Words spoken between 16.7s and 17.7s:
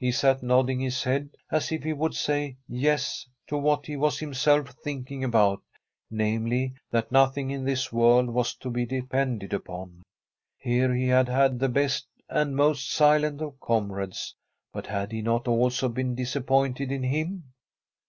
in him?